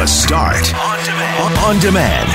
[0.00, 1.58] The Start on demand.
[1.58, 2.28] On demand.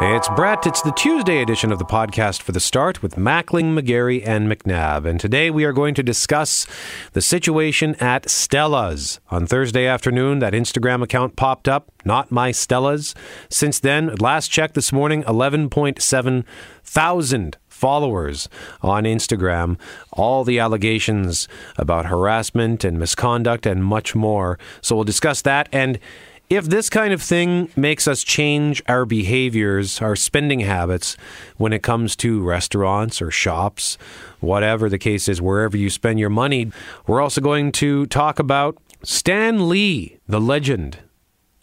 [0.00, 0.66] Hey, it's Brett.
[0.66, 5.06] It's the Tuesday edition of the podcast for the start with Mackling, McGarry, and McNabb.
[5.06, 6.66] And today we are going to discuss
[7.14, 9.18] the situation at Stella's.
[9.30, 13.14] On Thursday afternoon, that Instagram account popped up, not my Stella's.
[13.48, 16.44] Since then, last check this morning, 11.7
[16.84, 18.48] thousand followers
[18.80, 19.78] on Instagram,
[20.12, 24.58] all the allegations about harassment and misconduct and much more.
[24.80, 25.68] So we'll discuss that.
[25.72, 25.98] And
[26.48, 31.16] if this kind of thing makes us change our behaviors, our spending habits
[31.56, 33.98] when it comes to restaurants or shops,
[34.40, 36.70] whatever the case is, wherever you spend your money,
[37.06, 40.98] we're also going to talk about Stan Lee, the legend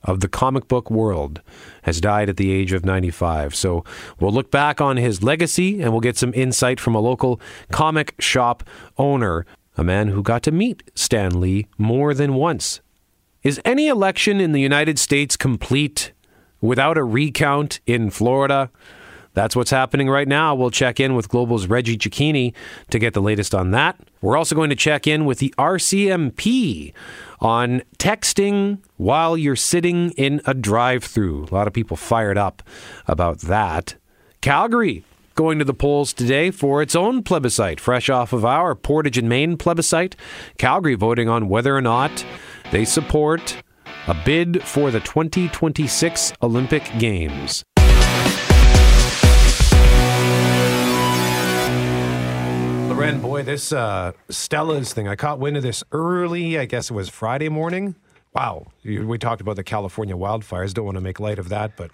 [0.03, 1.41] of the comic book world,
[1.83, 3.55] has died at the age of 95.
[3.55, 3.83] So
[4.19, 7.39] we'll look back on his legacy and we'll get some insight from a local
[7.71, 8.63] comic shop
[8.97, 9.45] owner,
[9.77, 12.81] a man who got to meet Stan Lee more than once
[13.43, 16.13] is any election in the United States complete
[16.61, 18.71] without a recount in Florida?
[19.33, 20.55] That's what's happening right now.
[20.55, 22.53] We'll check in with Global's Reggie Cecchini
[22.91, 23.99] to get the latest on that.
[24.21, 26.93] We're also going to check in with the RCMP
[27.43, 31.43] on texting while you're sitting in a drive through.
[31.43, 32.63] A lot of people fired up
[33.05, 33.95] about that.
[34.41, 35.03] Calgary
[35.35, 39.27] going to the polls today for its own plebiscite, fresh off of our Portage and
[39.27, 40.15] Main plebiscite.
[40.57, 42.25] Calgary voting on whether or not
[42.71, 43.61] they support
[44.07, 47.63] a bid for the 2026 Olympic Games.
[53.03, 56.93] Loren, boy, this uh, Stella's thing, I caught wind of this early, I guess it
[56.93, 57.95] was Friday morning.
[58.33, 58.67] Wow.
[58.85, 60.73] We talked about the California wildfires.
[60.73, 61.91] Don't want to make light of that, but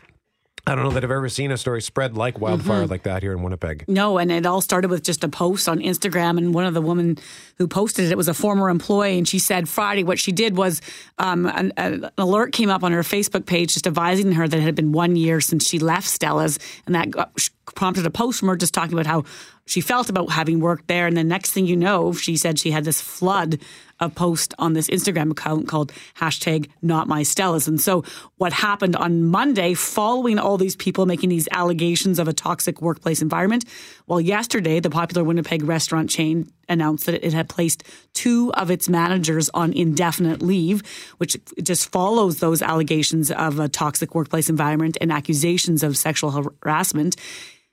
[0.67, 2.91] I don't know that I've ever seen a story spread like wildfire mm-hmm.
[2.91, 3.85] like that here in Winnipeg.
[3.87, 6.81] No, and it all started with just a post on Instagram, and one of the
[6.81, 7.17] women
[7.57, 10.55] who posted it, it was a former employee, and she said Friday what she did
[10.55, 10.79] was
[11.17, 14.63] um, an, an, alert came up on her Facebook page just advising her that it
[14.63, 17.31] had been one year since she left Stella's, and that got,
[17.75, 19.23] prompted a post from her just talking about how
[19.69, 21.05] she felt about having worked there.
[21.05, 23.59] And the next thing you know, she said she had this flood
[23.99, 27.67] of posts on this Instagram account called hashtag not my Stellas.
[27.67, 28.03] And so
[28.37, 33.21] what happened on Monday following all these people making these allegations of a toxic workplace
[33.21, 33.63] environment?
[34.07, 38.89] Well, yesterday, the popular Winnipeg restaurant chain announced that it had placed two of its
[38.89, 40.81] managers on indefinite leave,
[41.17, 46.31] which just follows those allegations of a toxic workplace environment and accusations of sexual
[46.63, 47.15] harassment.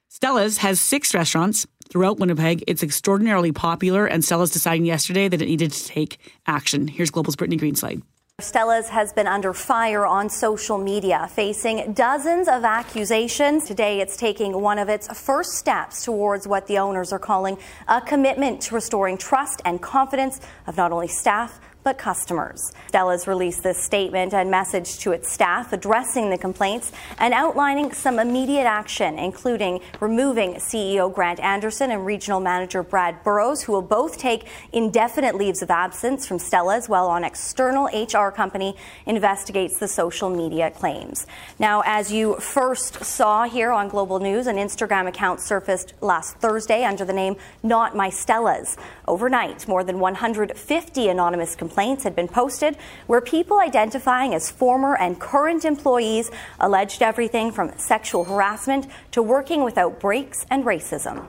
[0.08, 2.64] Stella's has six restaurants throughout Winnipeg.
[2.66, 6.88] It's extraordinarily popular, and Stella's deciding yesterday that it needed to take action.
[6.88, 8.02] Here's Global's Brittany Greenslade.
[8.38, 13.64] Stella's has been under fire on social media, facing dozens of accusations.
[13.64, 17.56] Today, it's taking one of its first steps towards what the owners are calling
[17.88, 22.72] a commitment to restoring trust and confidence of not only staff, but customers.
[22.88, 28.18] Stella's released this statement and message to its staff addressing the complaints and outlining some
[28.18, 34.18] immediate action, including removing CEO Grant Anderson and regional manager Brad Burrows, who will both
[34.18, 38.74] take indefinite leaves of absence from Stella's while an external HR company
[39.06, 41.24] investigates the social media claims.
[41.60, 46.82] Now, as you first saw here on Global News, an Instagram account surfaced last Thursday
[46.82, 48.76] under the name Not My Stella's.
[49.06, 52.74] Overnight, more than 150 anonymous complaints complaints had been posted
[53.06, 59.62] where people identifying as former and current employees alleged everything from sexual harassment to working
[59.62, 61.26] without breaks and racism.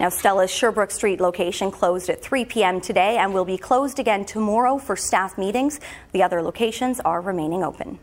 [0.00, 2.80] Now, Stella's Sherbrooke Street location closed at 3 p.m.
[2.80, 5.78] today and will be closed again tomorrow for staff meetings.
[6.10, 8.00] The other locations are remaining open.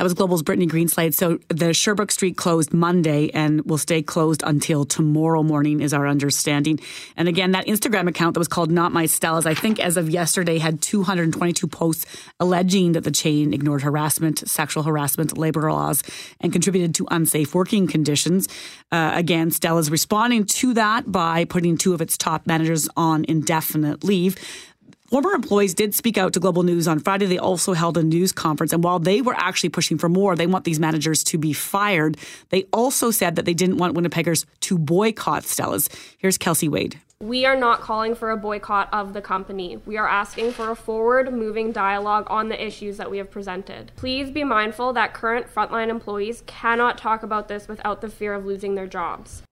[0.00, 1.12] That was Global's Brittany Greenslade.
[1.12, 6.08] So the Sherbrooke Street closed Monday and will stay closed until tomorrow morning, is our
[6.08, 6.80] understanding.
[7.18, 10.08] And again, that Instagram account that was called Not My Stellas, I think as of
[10.08, 12.06] yesterday, had 222 posts
[12.40, 16.02] alleging that the chain ignored harassment, sexual harassment, labor laws,
[16.40, 18.48] and contributed to unsafe working conditions.
[18.90, 24.02] Uh, again, Stella's responding to that by putting two of its top managers on indefinite
[24.02, 24.38] leave.
[25.10, 27.26] Former employees did speak out to Global News on Friday.
[27.26, 28.72] They also held a news conference.
[28.72, 32.16] And while they were actually pushing for more, they want these managers to be fired.
[32.50, 35.88] They also said that they didn't want Winnipeggers to boycott Stella's.
[36.18, 37.00] Here's Kelsey Wade.
[37.18, 39.78] We are not calling for a boycott of the company.
[39.84, 43.90] We are asking for a forward moving dialogue on the issues that we have presented.
[43.96, 48.46] Please be mindful that current frontline employees cannot talk about this without the fear of
[48.46, 49.42] losing their jobs.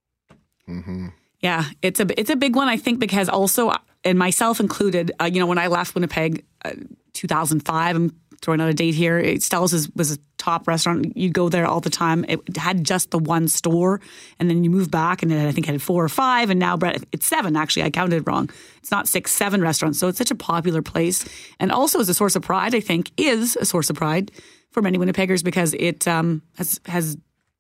[0.68, 1.08] Mm-hmm.
[1.40, 2.68] Yeah, it's a it's a big one.
[2.68, 3.72] I think because also
[4.04, 6.72] and myself included, uh, you know, when I left Winnipeg, uh,
[7.14, 9.38] 2005, I'm throwing out a date here.
[9.40, 11.16] Stella's was, was a top restaurant.
[11.16, 12.24] You go there all the time.
[12.28, 14.00] It had just the one store,
[14.38, 16.60] and then you move back, and then I think it had four or five, and
[16.60, 17.56] now Brett, it's seven.
[17.56, 18.50] Actually, I counted wrong.
[18.78, 19.98] It's not six, seven restaurants.
[19.98, 21.24] So it's such a popular place,
[21.58, 22.74] and also as a source of pride.
[22.74, 24.30] I think is a source of pride
[24.70, 27.16] for many Winnipeggers because it um, has has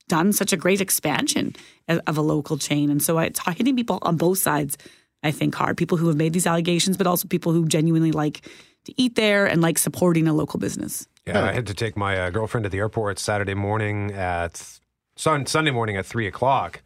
[0.08, 1.54] done such a great expansion
[1.88, 4.78] of a local chain, and so it's hitting people on both sides.
[5.22, 8.48] I think hard people who have made these allegations, but also people who genuinely like
[8.84, 11.06] to eat there and like supporting a local business.
[11.26, 14.80] Yeah, I had to take my uh, girlfriend to the airport Saturday morning at
[15.16, 16.80] sun, Sunday morning at three o'clock,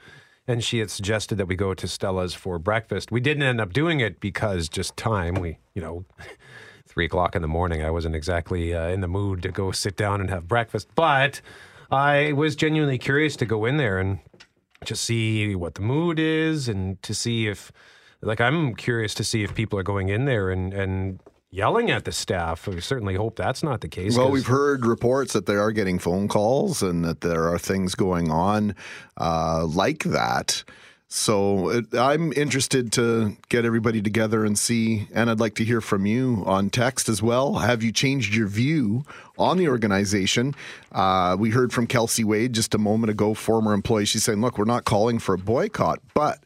[0.49, 3.13] and she had suggested that we go to Stella's for breakfast.
[3.13, 5.35] We didn't end up doing it because just time.
[5.35, 6.05] We, you know,
[6.87, 7.85] three o'clock in the morning.
[7.85, 11.41] I wasn't exactly uh, in the mood to go sit down and have breakfast, but
[11.91, 14.19] I was genuinely curious to go in there and
[14.85, 17.71] just see what the mood is and to see if,
[18.23, 21.21] like, I'm curious to see if people are going in there and and
[21.51, 22.67] yelling at the staff.
[22.67, 24.17] We certainly hope that's not the case.
[24.17, 27.95] Well, we've heard reports that they are getting phone calls and that there are things
[27.95, 28.75] going on
[29.19, 30.65] uh, like that.
[31.15, 35.83] So it, I'm interested to get everybody together and see, and I'd like to hear
[35.83, 37.57] from you on text as well.
[37.57, 39.05] Have you changed your view
[39.37, 40.55] on the organization?
[40.91, 44.07] Uh, we heard from Kelsey Wade just a moment ago, former employee.
[44.07, 46.39] She's saying, "Look, we're not calling for a boycott, but."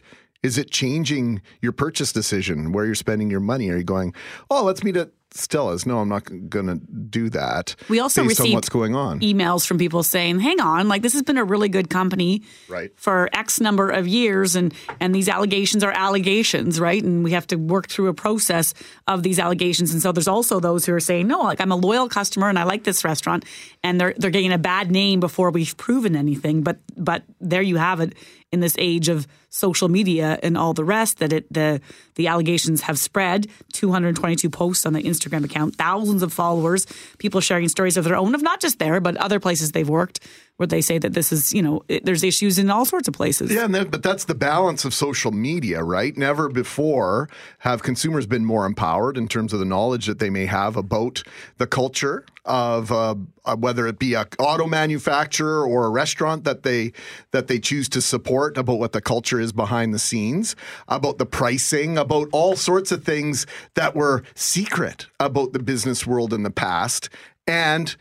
[0.43, 3.71] Is it changing your purchase decision where you're spending your money?
[3.71, 4.15] Are you going,
[4.51, 5.85] oh, let's meet at Stella's?
[5.85, 7.75] No, I'm not going to do that.
[7.91, 9.21] We also based received what's going on.
[9.21, 12.91] emails from people saying, "Hang on, like this has been a really good company Right.
[12.97, 17.03] for X number of years, and and these allegations are allegations, right?
[17.03, 18.73] And we have to work through a process
[19.07, 19.93] of these allegations.
[19.93, 22.59] And so there's also those who are saying, "No, like I'm a loyal customer and
[22.59, 23.45] I like this restaurant,"
[23.87, 26.63] and they're they're getting a bad name before we've proven anything.
[26.63, 28.15] But but there you have it
[28.51, 31.81] in this age of social media and all the rest that it the
[32.17, 36.87] the allegations have spread 222 posts on the Instagram account thousands of followers
[37.19, 40.21] people sharing stories of their own of not just there but other places they've worked
[40.57, 43.15] where they say that this is you know it, there's issues in all sorts of
[43.15, 46.17] places Yeah, then, but that's the balance of social media, right?
[46.17, 50.47] Never before have consumers been more empowered in terms of the knowledge that they may
[50.47, 51.23] have about
[51.59, 56.63] the culture of uh, uh, whether it be a auto manufacturer or a restaurant that
[56.63, 56.93] they
[57.33, 60.57] that they choose to support, about what the culture is behind the scenes,
[60.89, 66.33] about the pricing, about all sorts of things that were secret about the business world
[66.33, 67.09] in the past,
[67.47, 67.97] and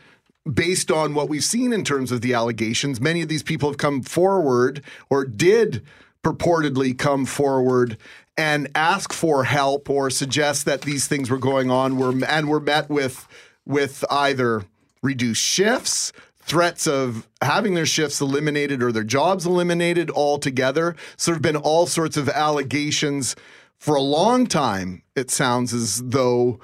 [0.51, 3.77] based on what we've seen in terms of the allegations, many of these people have
[3.77, 5.83] come forward or did
[6.23, 7.97] purportedly come forward
[8.37, 12.59] and ask for help or suggest that these things were going on were and were
[12.59, 13.27] met with
[13.65, 14.63] with either
[15.01, 16.11] reduced shifts
[16.45, 20.95] threats of having their shifts eliminated or their jobs eliminated altogether.
[21.17, 23.35] So there have been all sorts of allegations
[23.79, 26.59] for a long time it sounds as though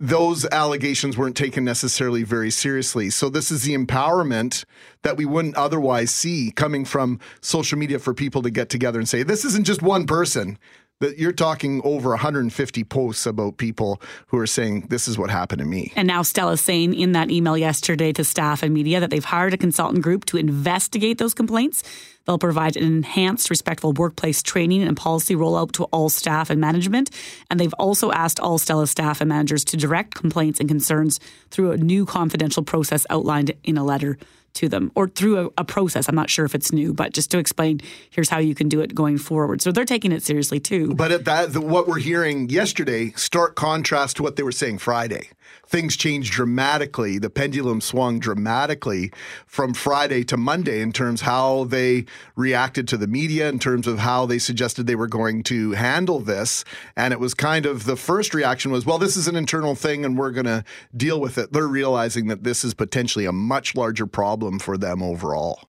[0.00, 3.10] those allegations weren't taken necessarily very seriously.
[3.10, 4.64] So this is the empowerment
[5.02, 9.08] that we wouldn't otherwise see coming from social media for people to get together and
[9.08, 10.58] say, this isn't just one person.
[11.00, 15.64] You're talking over 150 posts about people who are saying this is what happened to
[15.64, 15.94] me.
[15.96, 19.54] And now Stella's saying in that email yesterday to staff and media that they've hired
[19.54, 21.82] a consultant group to investigate those complaints.
[22.26, 27.08] They'll provide an enhanced respectful workplace training and policy rollout to all staff and management.
[27.50, 31.18] And they've also asked all Stella staff and managers to direct complaints and concerns
[31.50, 34.18] through a new confidential process outlined in a letter
[34.54, 36.08] to them or through a, a process.
[36.08, 37.80] I'm not sure if it's new, but just to explain,
[38.10, 39.62] here's how you can do it going forward.
[39.62, 40.94] So they're taking it seriously too.
[40.94, 44.78] But at that, the, what we're hearing yesterday, stark contrast to what they were saying
[44.78, 45.30] Friday.
[45.66, 47.18] Things changed dramatically.
[47.18, 49.12] The pendulum swung dramatically
[49.46, 54.00] from Friday to Monday in terms how they reacted to the media, in terms of
[54.00, 56.64] how they suggested they were going to handle this.
[56.96, 60.04] And it was kind of the first reaction was, well, this is an internal thing
[60.04, 60.64] and we're going to
[60.96, 61.52] deal with it.
[61.52, 65.60] They're realizing that this is potentially a much larger problem for them overall.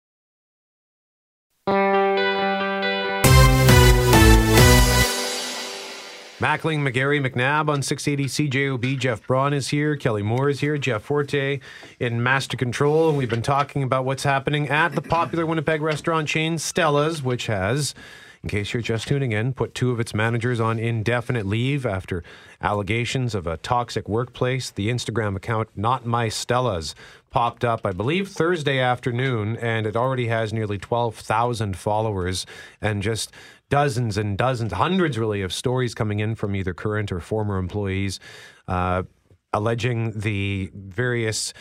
[6.41, 8.97] Mackling, McGarry, McNabb on 680 CJOB.
[8.97, 9.95] Jeff Braun is here.
[9.95, 10.75] Kelly Moore is here.
[10.75, 11.59] Jeff Forte
[11.99, 13.09] in Master Control.
[13.09, 17.45] And we've been talking about what's happening at the popular Winnipeg restaurant chain Stella's, which
[17.45, 17.93] has,
[18.43, 22.23] in case you're just tuning in, put two of its managers on indefinite leave after
[22.61, 24.71] allegations of a toxic workplace.
[24.71, 26.95] The Instagram account, Not My Stella's,
[27.29, 32.45] popped up, I believe, Thursday afternoon, and it already has nearly 12,000 followers
[32.81, 33.31] and just
[33.69, 38.19] dozens and dozens, hundreds really, of stories coming in from either current or former employees
[38.67, 39.03] uh,
[39.53, 41.53] alleging the various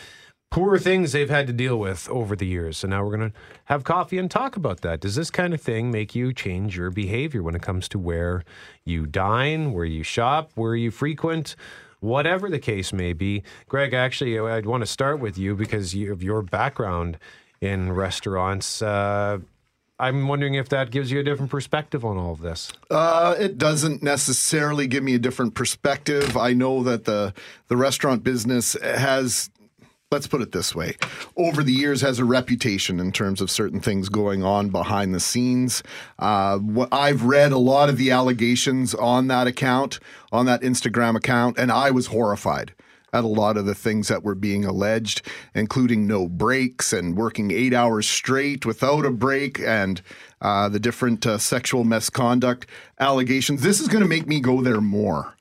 [0.51, 2.77] poor things they've had to deal with over the years.
[2.77, 4.99] So now we're going to have coffee and talk about that.
[4.99, 8.43] Does this kind of thing make you change your behavior when it comes to where
[8.83, 11.55] you dine, where you shop, where you frequent?
[12.01, 13.93] Whatever the case may be, Greg.
[13.93, 17.17] Actually, I'd want to start with you because of your background
[17.61, 18.81] in restaurants.
[18.81, 19.37] Uh,
[19.99, 22.73] I'm wondering if that gives you a different perspective on all of this.
[22.89, 26.35] Uh, it doesn't necessarily give me a different perspective.
[26.35, 27.35] I know that the
[27.67, 29.51] the restaurant business has
[30.11, 30.97] let's put it this way,
[31.37, 35.21] over the years has a reputation in terms of certain things going on behind the
[35.21, 35.81] scenes.
[36.19, 39.99] Uh, what I've read a lot of the allegations on that account,
[40.33, 42.73] on that Instagram account, and I was horrified
[43.13, 45.21] at a lot of the things that were being alleged,
[45.55, 50.01] including no breaks and working eight hours straight without a break and
[50.41, 52.67] uh, the different uh, sexual misconduct
[52.99, 53.61] allegations.
[53.61, 55.35] This is going to make me go there more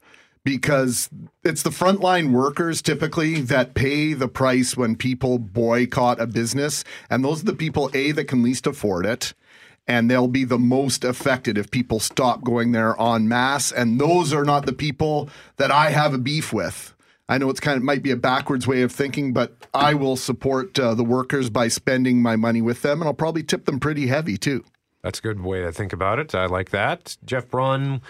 [0.45, 1.11] because
[1.45, 6.85] it's the frontline workers typically that pay the price when people boycott a business.
[7.09, 9.35] And those are the people, A, that can least afford it.
[9.87, 13.73] And they'll be the most affected if people stop going there en masse.
[13.73, 16.95] And those are not the people that I have a beef with.
[17.29, 20.17] I know it's kind of might be a backwards way of thinking, but I will
[20.17, 23.79] support uh, the workers by spending my money with them, and I'll probably tip them
[23.79, 24.65] pretty heavy too.
[25.03, 26.35] That's a good way to think about it.
[26.35, 27.17] I like that.
[27.25, 28.01] Jeff Braun,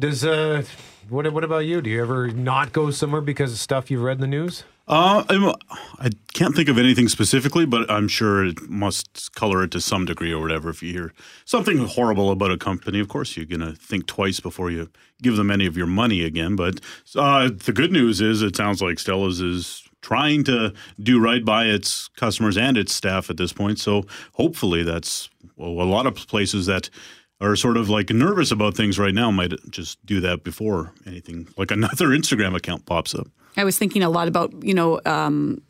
[0.00, 0.64] does uh,
[1.08, 1.80] what what about you?
[1.80, 4.64] Do you ever not go somewhere because of stuff you've read in the news?
[4.86, 5.52] Uh, I'm,
[5.98, 10.06] I can't think of anything specifically, but I'm sure it must color it to some
[10.06, 10.70] degree or whatever.
[10.70, 11.12] If you hear
[11.44, 14.88] something horrible about a company, of course you're going to think twice before you
[15.20, 16.56] give them any of your money again.
[16.56, 16.80] But
[17.14, 20.72] uh, the good news is it sounds like Stella's is trying to
[21.02, 23.78] do right by its customers and its staff at this point.
[23.78, 26.88] So hopefully that's well, a lot of places that
[27.40, 31.48] are sort of like nervous about things right now might just do that before anything
[31.56, 33.26] like another Instagram account pops up.
[33.56, 35.62] I was thinking a lot about, you know, um,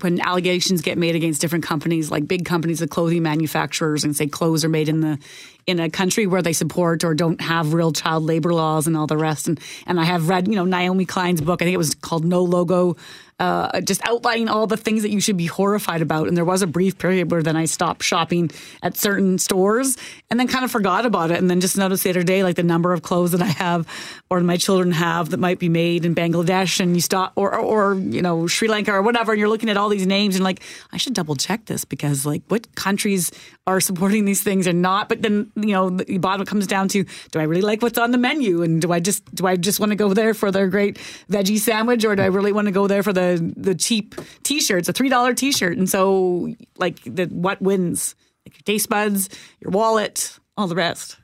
[0.00, 4.26] when allegations get made against different companies, like big companies, the clothing manufacturers, and say
[4.26, 5.18] clothes are made in the
[5.66, 9.06] in a country where they support or don't have real child labor laws and all
[9.06, 9.48] the rest.
[9.48, 11.62] And and I have read, you know, Naomi Klein's book.
[11.62, 12.96] I think it was called No Logo
[13.42, 16.28] uh, just outlining all the things that you should be horrified about.
[16.28, 18.52] And there was a brief period where then I stopped shopping
[18.84, 19.96] at certain stores
[20.30, 21.38] and then kind of forgot about it.
[21.38, 23.88] And then just noticed the other day, like the number of clothes that I have
[24.30, 27.92] or my children have that might be made in Bangladesh and you stop or, or,
[27.92, 29.32] or you know, Sri Lanka or whatever.
[29.32, 32.24] And you're looking at all these names and like, I should double check this because
[32.24, 33.32] like what countries
[33.66, 35.08] are supporting these things or not.
[35.08, 38.10] But then, you know, the bottom comes down to, do I really like what's on
[38.10, 38.62] the menu?
[38.62, 40.98] And do I just, do I just want to go there for their great
[41.30, 44.88] veggie sandwich or do I really want to go there for the the cheap T-shirts,
[44.88, 48.14] a three dollar T-shirt, and so like the what wins,
[48.46, 49.28] like your taste buds,
[49.60, 51.16] your wallet, all the rest.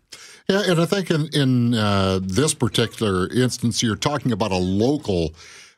[0.49, 5.35] Yeah, and I think in in uh, this particular instance, you're talking about a local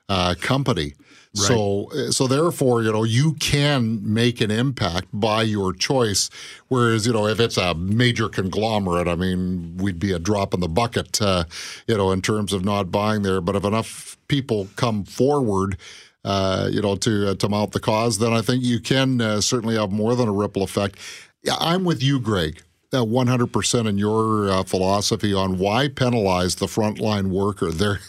[0.09, 0.95] uh, company.
[1.37, 1.47] Right.
[1.47, 6.29] So, so therefore, you know, you can make an impact by your choice.
[6.67, 10.61] Whereas, you know, if it's a major conglomerate, I mean, we'd be a drop in
[10.61, 11.45] the bucket, uh,
[11.87, 13.41] you know, in terms of not buying there.
[13.41, 15.77] But if enough people come forward,
[16.25, 19.41] uh, you know, to uh, to mount the cause, then I think you can uh,
[19.41, 20.99] certainly have more than a ripple effect.
[21.45, 22.63] Yeah, I'm with you, Greg.
[22.99, 27.71] 100% in your uh, philosophy on why penalize the frontline worker.
[27.71, 28.01] They're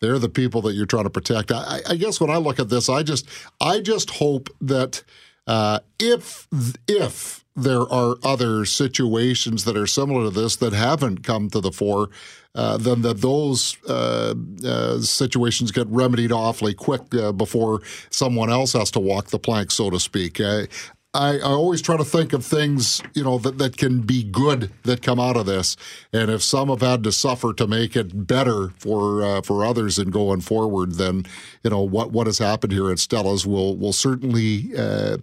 [0.00, 1.50] they're the people that you're trying to protect.
[1.50, 3.28] I, I guess when I look at this, I just
[3.60, 5.02] I just hope that
[5.46, 6.46] uh, if
[6.86, 11.72] if there are other situations that are similar to this that haven't come to the
[11.72, 12.10] fore,
[12.54, 14.34] uh, then that those uh,
[14.64, 19.70] uh, situations get remedied awfully quick uh, before someone else has to walk the plank,
[19.72, 20.40] so to speak.
[21.18, 25.02] I, always try to think of things, you know, that, that can be good that
[25.02, 25.76] come out of this.
[26.12, 29.98] And if some have had to suffer to make it better for uh, for others
[29.98, 31.26] in going forward, then
[31.64, 35.18] you know what what has happened here at Stella's will will certainly uh,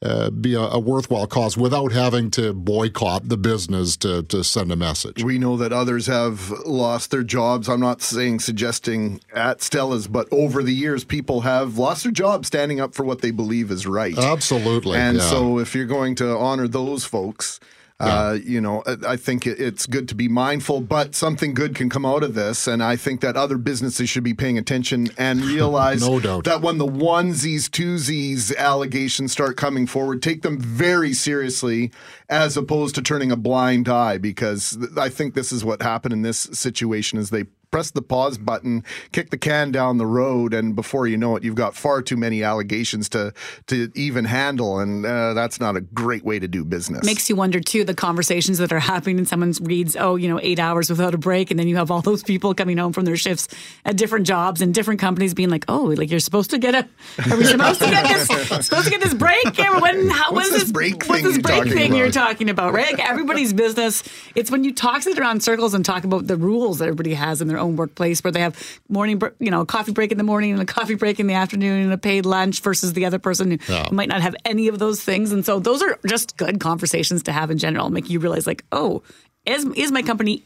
[0.00, 4.70] uh, be a, a, worthwhile cause without having to boycott the business to, to send
[4.70, 5.24] a message.
[5.24, 7.68] We know that others have lost their jobs.
[7.68, 12.46] I'm not saying suggesting at Stella's, but over the years, people have lost their jobs
[12.46, 14.16] standing up for what they believe is right.
[14.16, 14.96] Absolutely.
[14.96, 15.24] And yeah.
[15.28, 17.58] so if you're going to honor those folks,
[18.00, 22.06] uh, you know, I think it's good to be mindful, but something good can come
[22.06, 22.68] out of this.
[22.68, 26.44] And I think that other businesses should be paying attention and realize no doubt.
[26.44, 31.90] that when the onesies, twosies allegations start coming forward, take them very seriously
[32.28, 36.22] as opposed to turning a blind eye, because I think this is what happened in
[36.22, 40.74] this situation is they press the pause button, kick the can down the road, and
[40.74, 43.32] before you know it, you've got far too many allegations to
[43.66, 47.04] to even handle, and uh, that's not a great way to do business.
[47.04, 49.18] Makes you wonder too the conversations that are happening.
[49.18, 51.90] And someone reads, "Oh, you know, eight hours without a break," and then you have
[51.90, 53.48] all those people coming home from their shifts
[53.84, 56.88] at different jobs and different companies being like, "Oh, like you're supposed to get a,
[57.30, 58.26] are we supposed to get this,
[58.66, 59.56] supposed to get this break?
[59.56, 62.72] When, how, what's this, this break thing this break you're thing you're talking about?
[62.72, 62.92] Right?
[62.92, 64.02] Like everybody's business.
[64.34, 67.48] It's when you talk around circles and talk about the rules that everybody has in
[67.48, 70.52] their own workplace where they have morning, you know, a coffee break in the morning
[70.52, 73.50] and a coffee break in the afternoon and a paid lunch versus the other person
[73.52, 73.88] who Yeah.
[73.92, 75.32] might not have any of those things.
[75.32, 78.64] And so those are just good conversations to have in general, make you realize like,
[78.72, 79.02] oh,
[79.46, 80.44] is, is my company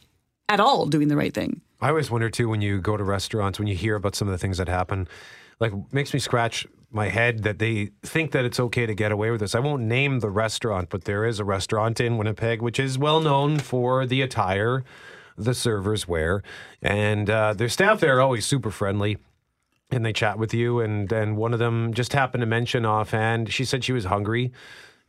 [0.48, 1.60] at all doing the right thing?
[1.80, 4.32] I always wonder too when you go to restaurants when you hear about some of
[4.32, 5.08] the things that happen,
[5.60, 9.30] like makes me scratch my head that they think that it's okay to get away
[9.30, 9.54] with this.
[9.54, 13.18] I won't name the restaurant, but there is a restaurant in Winnipeg which is well
[13.20, 14.84] known for the attire
[15.44, 16.42] the servers wear,
[16.80, 19.18] and uh, their staff there are always super friendly.
[19.90, 23.52] And they chat with you, and and one of them just happened to mention offhand.
[23.52, 24.50] She said she was hungry,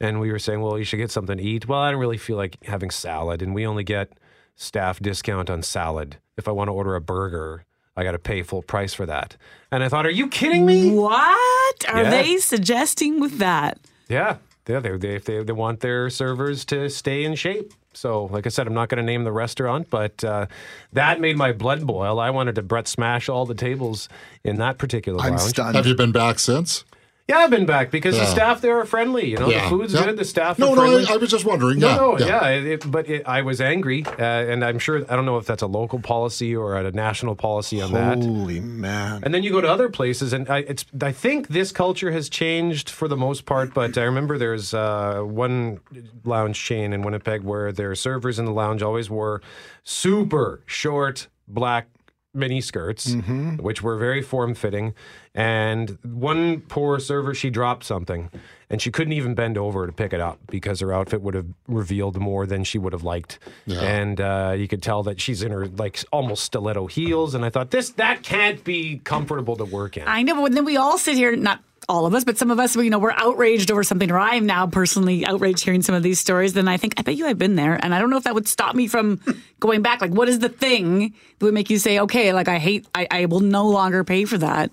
[0.01, 1.69] and we were saying, well, you should get something to eat.
[1.69, 4.11] Well, I don't really feel like having salad, and we only get
[4.57, 6.17] staff discount on salad.
[6.35, 7.63] If I want to order a burger,
[7.95, 9.37] I got to pay full price for that.
[9.71, 10.91] And I thought, are you kidding me?
[10.91, 12.09] What are Yeah.
[12.09, 13.79] they suggesting with that?
[14.09, 14.35] Yeah,
[14.67, 14.79] yeah.
[14.81, 17.71] They they they, they want their servers to stay in shape.
[17.93, 20.47] So, like I said, I'm not going to name the restaurant, but uh,
[20.93, 22.19] that made my blood boil.
[22.19, 24.09] I wanted to Brett smash all the tables
[24.43, 25.50] in that particular I'm lounge.
[25.50, 25.75] stunned.
[25.75, 26.85] Have you been back since?
[27.29, 28.27] Yeah, I've been back because the Yeah.
[28.27, 29.29] staff there are friendly.
[29.29, 29.63] You know, Yeah.
[29.63, 30.03] the food's Yeah.
[30.07, 31.05] good, the staff No, are no, friendly.
[31.07, 31.79] I, I was just wondering.
[31.79, 32.25] No, yeah, no, yeah.
[32.25, 32.49] yeah.
[32.49, 35.45] it- it- but it, I was angry, uh, and I'm sure I don't know if
[35.45, 38.17] that's a local policy or a national policy on that.
[38.17, 39.21] Holy man.
[39.23, 40.83] And then you go to other places, and I, it's.
[41.01, 43.73] I think this culture has changed for the most part.
[43.73, 45.79] But I remember there's uh, one
[46.25, 49.41] lounge chain in Winnipeg where their servers in the lounge always wore
[49.83, 51.87] super short black
[52.35, 53.15] mini skirts,
[53.59, 54.93] which were very form fitting.
[55.35, 58.29] And one poor server, she dropped something,
[58.69, 61.47] and she couldn't even bend over to pick it up because her outfit would have
[61.67, 63.39] revealed more than she would have liked.
[63.67, 67.33] And uh, you could tell that she's in her like almost stiletto heels.
[67.33, 70.07] And I thought this that can't be comfortable to work in.
[70.07, 72.59] I know, but then we all sit here, not all of us, but some of
[72.59, 76.03] us, you know, we're outraged over something, or I'm now personally outraged hearing some of
[76.03, 76.53] these stories.
[76.53, 77.79] Then I think, I bet you I've been there.
[77.83, 79.19] And I don't know if that would stop me from
[79.59, 79.99] going back.
[79.99, 83.07] Like, what is the thing that would make you say, okay, like, I hate, I,
[83.09, 84.71] I will no longer pay for that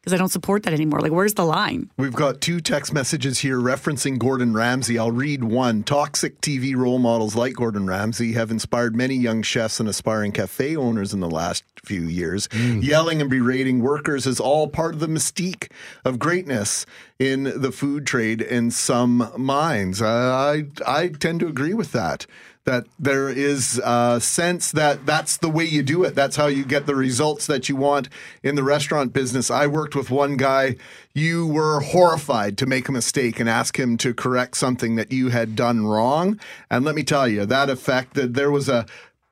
[0.00, 1.00] because I don't support that anymore?
[1.00, 1.90] Like, where's the line?
[1.98, 4.98] We've got two text messages here referencing Gordon Ramsay.
[4.98, 5.82] I'll read one.
[5.82, 10.74] Toxic TV role models like Gordon Ramsay have inspired many young chefs and aspiring cafe
[10.74, 12.48] owners in the last few years.
[12.48, 12.82] Mm.
[12.82, 15.70] Yelling and berating workers is all part of the mystique
[16.04, 16.86] of greatness
[17.18, 20.00] in the food trade in some minds.
[20.00, 22.26] I, I, I tend to agree with that.
[22.70, 26.14] That there is a sense that that's the way you do it.
[26.14, 28.08] That's how you get the results that you want
[28.44, 29.50] in the restaurant business.
[29.50, 30.76] I worked with one guy.
[31.12, 35.30] You were horrified to make a mistake and ask him to correct something that you
[35.30, 36.38] had done wrong.
[36.70, 38.86] And let me tell you, that effect that there was a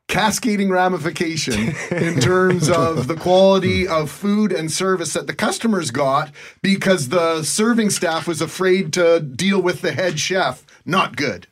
[0.08, 6.32] cascading ramification in terms of the quality of food and service that the customers got
[6.60, 10.66] because the serving staff was afraid to deal with the head chef.
[10.84, 11.46] Not good.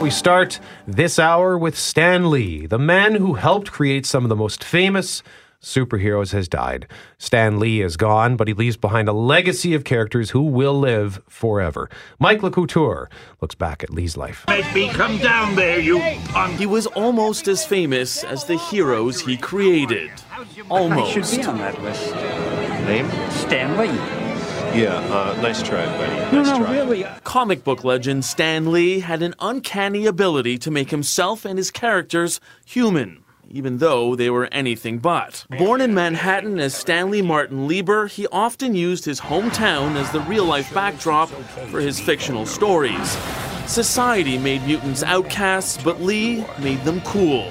[0.00, 4.36] We start this hour with Stan Lee, the man who helped create some of the
[4.36, 5.24] most famous
[5.60, 6.86] superheroes has died.
[7.18, 11.20] Stan Lee is gone, but he leaves behind a legacy of characters who will live
[11.28, 11.90] forever.
[12.20, 13.08] Mike Le Couteur
[13.40, 14.44] looks back at Lee's life.
[14.46, 16.56] Make me come down there, you punk.
[16.56, 20.12] He was almost as famous as the heroes he created.
[20.70, 21.16] Almost.
[21.16, 22.14] I should be on that list.
[22.86, 23.10] Name?
[23.32, 24.27] Stanley.
[24.74, 26.14] Yeah, uh, nice try, buddy.
[26.36, 26.72] No, Nice no, try.
[26.72, 27.06] really.
[27.24, 32.40] Comic book legend Stan Lee had an uncanny ability to make himself and his characters
[32.64, 33.24] human.
[33.50, 35.46] Even though they were anything but.
[35.56, 40.44] Born in Manhattan as Stanley Martin Lieber, he often used his hometown as the real
[40.44, 41.30] life backdrop
[41.70, 43.16] for his fictional stories.
[43.66, 47.50] Society made mutants outcasts, but Lee made them cool.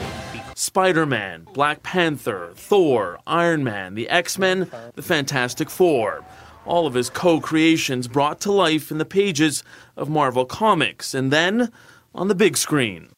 [0.53, 6.23] Spider Man, Black Panther, Thor, Iron Man, the X Men, the Fantastic Four.
[6.67, 9.63] All of his co creations brought to life in the pages
[9.95, 11.71] of Marvel Comics and then
[12.13, 13.09] on the big screen.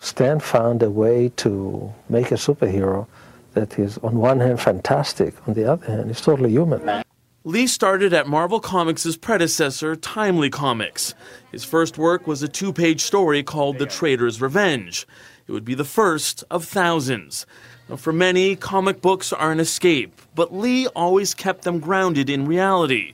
[0.00, 3.06] Stan found a way to make a superhero
[3.52, 7.04] that is, on one hand, fantastic, on the other hand, is totally human.
[7.44, 11.14] Lee started at Marvel Comics' predecessor, Timely Comics.
[11.52, 15.06] His first work was a two page story called The Traitor's Revenge.
[15.46, 17.44] It would be the first of thousands.
[17.88, 22.46] Now, for many, comic books are an escape, but Lee always kept them grounded in
[22.46, 23.12] reality,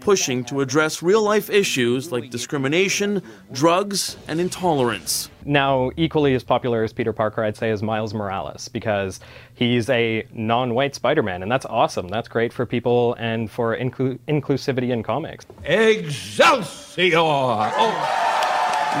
[0.00, 5.30] pushing to address real life issues like discrimination, drugs, and intolerance.
[5.44, 9.20] Now, equally as popular as Peter Parker, I'd say, is Miles Morales because
[9.54, 12.08] he's a non white Spider Man, and that's awesome.
[12.08, 15.46] That's great for people and for inclu- inclusivity in comics.
[15.64, 17.16] Excelsior!
[17.16, 18.37] Oh,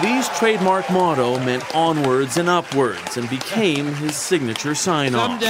[0.02, 5.42] Lee's trademark motto meant onwards and upwards and became his signature sign off.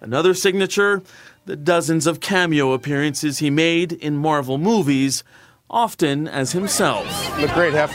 [0.00, 1.02] Another signature
[1.46, 5.24] the dozens of cameo appearances he made in Marvel movies,
[5.68, 7.06] often as himself.
[7.40, 7.90] look great, Hef.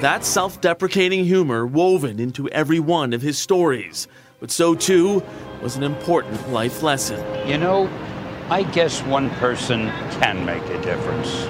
[0.00, 4.08] That self deprecating humor woven into every one of his stories.
[4.40, 5.22] But so too
[5.62, 7.24] was an important life lesson.
[7.48, 7.88] You know,
[8.50, 9.88] I guess one person
[10.20, 11.46] can make a difference.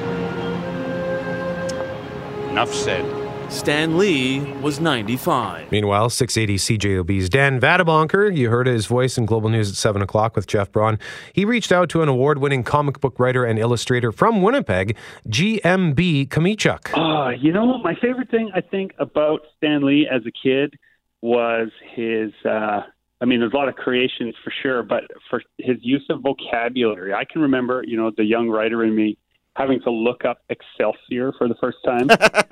[2.55, 3.51] Enough said.
[3.51, 5.73] Stan Lee was 95.
[5.73, 10.37] Meanwhile, 680 CJOB's Dan Vadeboncoeur, you heard his voice in Global News at 7 o'clock
[10.37, 11.01] with Jeff Braun.
[11.33, 14.97] He reached out to an award winning comic book writer and illustrator from Winnipeg,
[15.29, 16.97] GMB Chomichuk.
[16.97, 17.83] Uh, you know, what?
[17.83, 20.79] my favorite thing I think about Stan Lee as a kid
[21.23, 22.31] was his.
[22.45, 22.83] Uh,
[23.21, 27.13] I mean, there's a lot of creations for sure, but for his use of vocabulary,
[27.15, 29.19] I can remember, you know, the young writer in me
[29.55, 32.09] having to look up Excelsior for the first time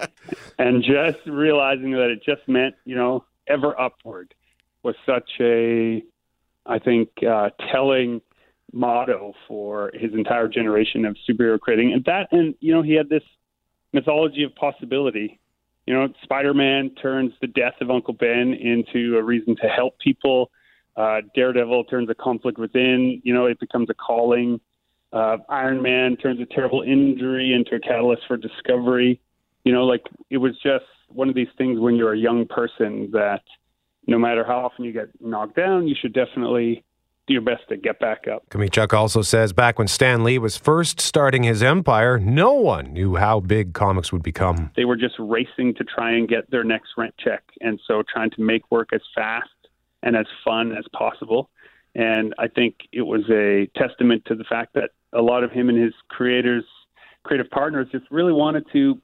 [0.59, 4.35] and just realizing that it just meant, you know, ever upward
[4.83, 6.03] was such a,
[6.67, 8.21] I think, uh, telling
[8.73, 11.93] motto for his entire generation of superhero creating.
[11.93, 13.23] And that, and, you know, he had this
[13.93, 15.41] mythology of possibility.
[15.87, 19.99] You know, Spider Man turns the death of Uncle Ben into a reason to help
[19.99, 20.51] people.
[20.97, 24.61] Uh, Daredevil turns a conflict within, you know, it becomes a calling.
[25.13, 29.21] Uh, Iron Man turns a terrible injury into a catalyst for discovery.
[29.65, 33.11] You know, like it was just one of these things when you're a young person
[33.13, 33.43] that
[34.07, 36.85] no matter how often you get knocked down, you should definitely
[37.27, 38.49] do your best to get back up.
[38.51, 43.15] Chomichuk also says back when Stan Lee was first starting his empire, no one knew
[43.15, 44.71] how big comics would become.
[44.75, 47.45] They were just racing to try and get their next rent check.
[47.61, 49.49] And so trying to make work as fast
[50.03, 51.49] and as fun as possible.
[51.95, 55.69] And I think it was a testament to the fact that a lot of him
[55.69, 56.65] and his creators,
[57.25, 59.01] creative partners, just really wanted to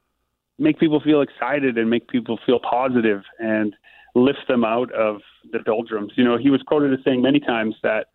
[0.59, 3.75] make people feel excited and make people feel positive and
[4.15, 5.21] lift them out of
[5.53, 6.13] the doldrums.
[6.17, 8.07] You know, he was quoted as saying many times that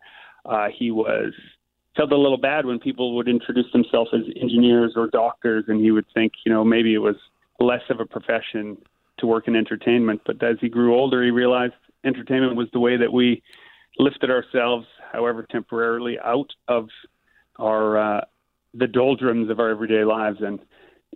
[0.44, 1.32] uh, he was
[1.96, 5.90] felt a little bad when people would introduce themselves as engineers or doctors, and he
[5.90, 7.16] would think, you know, maybe it was
[7.60, 8.76] less of a profession
[9.18, 10.20] to work in entertainment.
[10.26, 13.42] But as he grew older, he realized entertainment was the way that we
[13.98, 16.88] lifted ourselves, however temporarily, out of
[17.56, 18.24] our uh,
[18.74, 20.58] the doldrums of our everyday lives and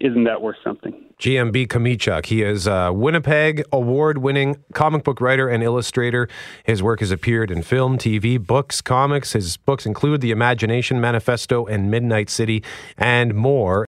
[0.00, 1.06] isn't that worth something?
[1.18, 2.26] GMB Chomichuk.
[2.26, 6.28] He is a Winnipeg award winning comic book writer and illustrator.
[6.64, 9.32] His work has appeared in film, TV, books, comics.
[9.32, 12.62] His books include The Imagination Manifesto and Midnight City
[12.96, 13.86] and more.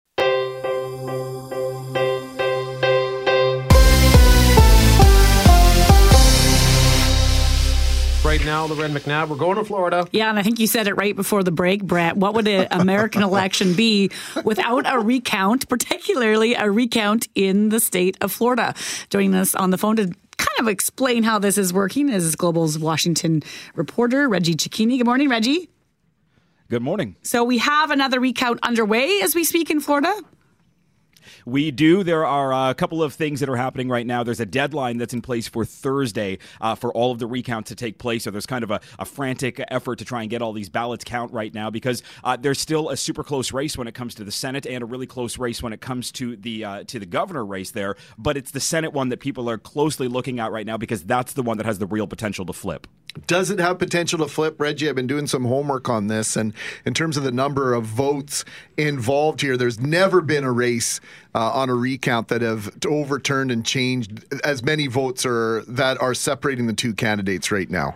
[8.44, 9.30] Right now, Loren McNabb.
[9.30, 10.06] We're going to Florida.
[10.12, 12.18] Yeah, and I think you said it right before the break, Brett.
[12.18, 14.12] What would an American election be
[14.44, 18.74] without a recount, particularly a recount in the state of Florida?
[19.10, 22.78] Joining us on the phone to kind of explain how this is working is Global's
[22.78, 23.44] Washington
[23.76, 24.98] reporter, Reggie Cecchini.
[24.98, 25.70] Good morning, Reggie.
[26.70, 27.16] Good morning.
[27.24, 30.14] So we have another recount underway as we speak in Florida?
[31.46, 32.04] We do.
[32.04, 34.24] There are a couple of things that are happening right now.
[34.24, 37.76] There's a deadline that's in place for Thursday uh, for all of the recounts to
[37.76, 38.24] take place.
[38.24, 41.04] So there's kind of a, a, frantic effort to try and get all these ballots
[41.04, 44.24] count right now because uh, there's still a super close race when it comes to
[44.24, 47.06] the Senate and a really close race when it comes to the uh, to the
[47.06, 47.96] governor race there.
[48.18, 51.34] But it's the Senate one that people are closely looking at right now because that's
[51.34, 52.88] the one that has the real potential to flip.
[53.28, 54.90] Does it have potential to flip, Reggie?
[54.90, 56.52] I've been doing some homework on this, and
[56.84, 58.44] in terms of the number of votes
[58.76, 61.00] involved here, there's never been a race
[61.36, 66.13] uh, on a recount that have overturned and changed as many votes are that are
[66.13, 67.96] separating the two candidates right now.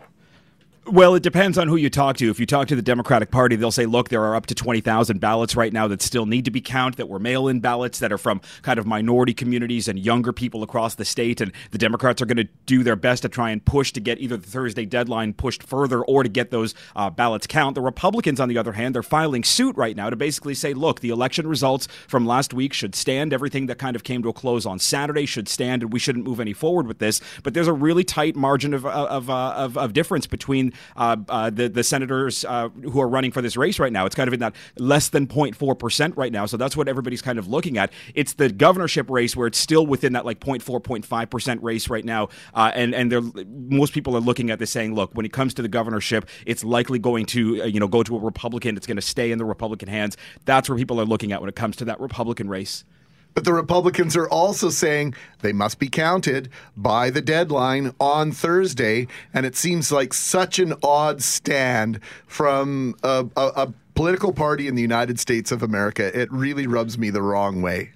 [0.89, 2.30] Well, it depends on who you talk to.
[2.30, 5.19] If you talk to the Democratic Party, they'll say, look, there are up to 20,000
[5.19, 8.13] ballots right now that still need to be counted, that were mail in ballots that
[8.13, 11.41] are from kind of minority communities and younger people across the state.
[11.41, 14.19] And the Democrats are going to do their best to try and push to get
[14.19, 17.76] either the Thursday deadline pushed further or to get those uh, ballots count.
[17.76, 21.02] The Republicans, on the other hand, they're filing suit right now to basically say, look,
[21.02, 23.34] the election results from last week should stand.
[23.34, 26.23] Everything that kind of came to a close on Saturday should stand, and we shouldn't
[26.23, 27.19] move any forward with this.
[27.43, 30.77] But there's a really tight margin of, of, uh, of, of difference between uh, uh,
[30.96, 34.06] the the senators uh, who are running for this race right now.
[34.06, 36.46] It's kind of in that less than 0.4 percent right now.
[36.46, 37.92] So that's what everybody's kind of looking at.
[38.16, 42.06] It's the governorship race where it's still within that like 0.4 0.5 percent race right
[42.06, 42.30] now.
[42.54, 43.12] Uh, and and
[43.70, 46.63] most people are looking at this saying, look, when it comes to the governorship, it's
[46.63, 48.78] likely going to uh, you know go to a Republican.
[48.78, 50.18] It's going to stay in the Republican hands.
[50.46, 52.84] That's where people are looking at when it comes to that Republican race.
[53.38, 59.08] But the Republicans are also saying they must be counted by the deadline on Thursday.
[59.32, 64.73] And it seems like such an odd stand from a, a, a political party in
[64.73, 66.19] the United States of America.
[66.19, 67.91] It really rubs me the wrong way.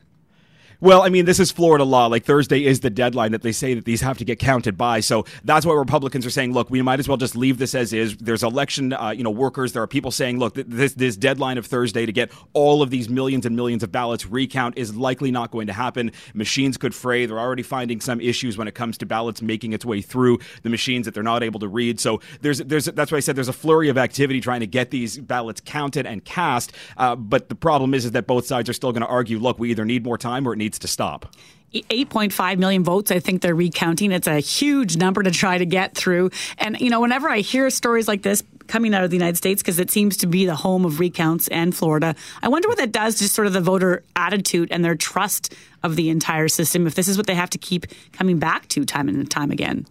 [0.84, 2.08] Well, I mean, this is Florida law.
[2.08, 5.00] Like Thursday is the deadline that they say that these have to get counted by.
[5.02, 7.94] So that's why Republicans are saying, look, we might as well just leave this as
[7.94, 8.17] is.
[8.17, 9.74] There's election, uh, you know, workers.
[9.74, 13.10] There are people saying, look, this this deadline of Thursday to get all of these
[13.10, 16.12] millions and millions of ballots recount is likely not going to happen.
[16.34, 17.28] Machines could fray.
[17.28, 20.70] They're already finding some issues when it comes to ballots making its way through the
[20.72, 22.00] machines that they're not able to read.
[22.00, 24.89] So there's there's that's why I said there's a flurry of activity trying to get
[24.89, 26.74] these ballots counted and cast.
[26.98, 29.60] Uh, but the problem is is that both sides are still going to argue, look,
[29.60, 31.36] we either need more time or it needs needs to stop.
[31.73, 34.12] 8.5 million votes, I think they're recounting.
[34.12, 36.31] It's a huge number to try to get through.
[36.57, 39.62] And, you know, whenever I hear stories like this coming out of the United States,
[39.62, 42.91] because it seems to be the home of recounts and Florida, I wonder what that
[42.91, 45.53] does to sort of the voter attitude and their trust
[45.84, 48.86] of the entire system if this is what they have to keep coming back to
[48.86, 49.86] time and time again.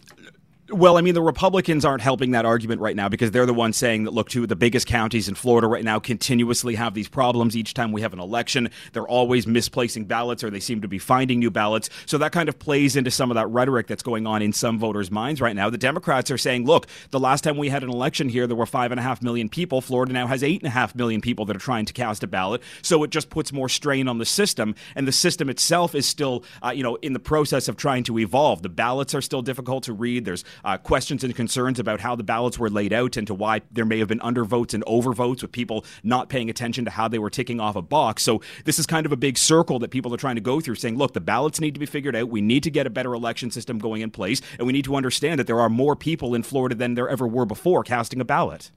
[0.71, 3.75] Well, I mean, the Republicans aren't helping that argument right now because they're the ones
[3.75, 7.09] saying that, look, two of the biggest counties in Florida right now continuously have these
[7.09, 7.57] problems.
[7.57, 10.97] Each time we have an election, they're always misplacing ballots or they seem to be
[10.97, 11.89] finding new ballots.
[12.05, 14.79] So that kind of plays into some of that rhetoric that's going on in some
[14.79, 15.69] voters' minds right now.
[15.69, 18.65] The Democrats are saying, look, the last time we had an election here, there were
[18.65, 19.81] five and a half million people.
[19.81, 22.27] Florida now has eight and a half million people that are trying to cast a
[22.27, 22.61] ballot.
[22.81, 24.75] So it just puts more strain on the system.
[24.95, 28.17] And the system itself is still, uh, you know, in the process of trying to
[28.19, 28.61] evolve.
[28.61, 30.23] The ballots are still difficult to read.
[30.23, 33.61] There's uh, questions and concerns about how the ballots were laid out and to why
[33.71, 37.19] there may have been undervotes and overvotes with people not paying attention to how they
[37.19, 38.23] were ticking off a box.
[38.23, 40.75] So this is kind of a big circle that people are trying to go through
[40.75, 42.29] saying, look, the ballots need to be figured out.
[42.29, 44.41] We need to get a better election system going in place.
[44.57, 47.27] And we need to understand that there are more people in Florida than there ever
[47.27, 48.71] were before casting a ballot.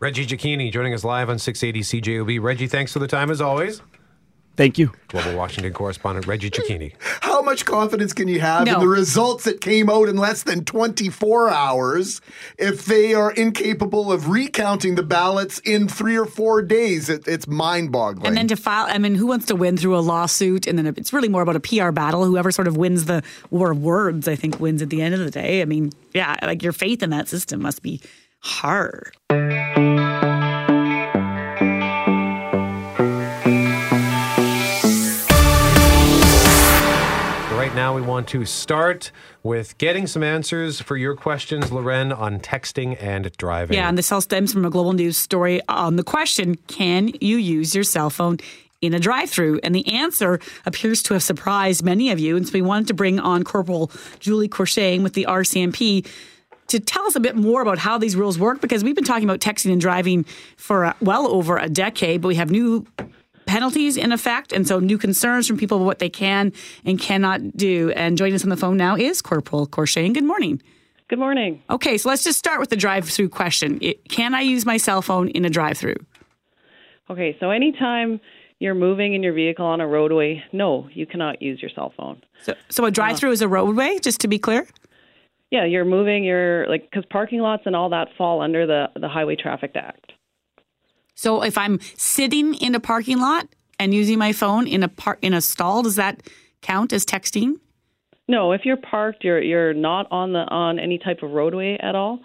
[0.00, 2.42] Reggie Cecchini joining us live on 680 CJOB.
[2.42, 3.80] Reggie, thanks for the time as always.
[4.56, 4.92] Thank you.
[5.08, 6.92] Global Washington correspondent Reggie Cecchini.
[7.20, 8.74] How much confidence can you have No.
[8.74, 12.20] in the results that came out in less than 24 hours
[12.56, 17.08] if they are incapable of recounting the ballots in three or four days?
[17.08, 18.26] It, it's mind boggling.
[18.28, 20.68] And then to file, I mean, who wants to win through a lawsuit?
[20.68, 22.24] And then it's really more about a PR battle.
[22.24, 25.20] Whoever sort of wins the war of words, I think, wins at the end of
[25.20, 25.62] the day.
[25.62, 28.00] I mean, yeah, like your faith in that system must be
[28.38, 29.16] hard.
[37.84, 42.96] Now, we want to start with getting some answers for your questions, Loren, on texting
[42.98, 43.76] and driving.
[43.76, 47.36] Yeah, and this all stems from a global news story on the question Can you
[47.36, 48.38] use your cell phone
[48.80, 49.60] in a drive through?
[49.62, 52.38] And the answer appears to have surprised many of you.
[52.38, 56.08] And so we wanted to bring on Corporal Julie Courchaine with the RCMP
[56.68, 59.28] to tell us a bit more about how these rules work because we've been talking
[59.28, 60.24] about texting and driving
[60.56, 62.86] for uh, well over a decade, but we have new
[63.46, 66.52] penalties in effect and so new concerns from people about what they can
[66.84, 67.90] and cannot do.
[67.92, 70.14] And joining us on the phone now is Corporal Courchaine.
[70.14, 70.62] Good morning.
[71.08, 71.62] Good morning.
[71.68, 73.78] Okay, so let's just start with the drive-through question.
[73.82, 75.96] It, can I use my cell phone in a drive-through?
[77.10, 78.20] Okay, so anytime
[78.58, 82.22] you're moving in your vehicle on a roadway, no, you cannot use your cell phone.
[82.42, 83.34] So, so a drive-through uh-huh.
[83.34, 84.66] is a roadway, just to be clear.
[85.50, 89.08] Yeah, you're moving You're like because parking lots and all that fall under the the
[89.08, 90.13] Highway Traffic Act.
[91.14, 93.46] So if I'm sitting in a parking lot
[93.78, 96.22] and using my phone in a par- in a stall, does that
[96.62, 97.54] count as texting?
[98.26, 101.94] No, if you're parked, you're you're not on the on any type of roadway at
[101.94, 102.20] all,